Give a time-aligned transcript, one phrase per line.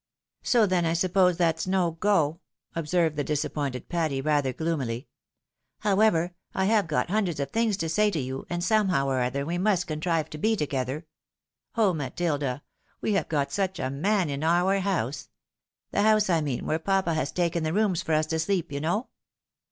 [0.41, 2.39] "So then I suppose that's no go,"
[2.75, 5.07] observed the disappointed Patty, rather gloomily."
[5.81, 9.45] However, I have got hundreds of things to say to you, and somehow or other
[9.45, 11.05] we must contrive to be together.
[11.75, 12.63] Oh, Matilda!
[12.99, 15.29] we have got such a man in our house!
[15.91, 18.79] The house, I mean, where papa has taken the rooms for us to sleep, you
[18.79, 19.09] know.